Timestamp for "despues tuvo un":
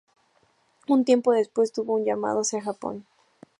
1.31-2.05